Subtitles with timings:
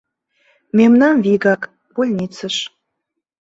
[0.77, 1.61] Мемнам вигак—
[1.95, 2.55] больницыш.